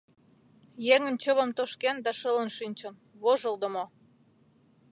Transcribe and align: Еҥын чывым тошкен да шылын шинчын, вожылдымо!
Еҥын 0.95 1.15
чывым 1.23 1.49
тошкен 1.57 1.97
да 2.05 2.11
шылын 2.19 2.49
шинчын, 2.57 2.95
вожылдымо! 3.21 3.85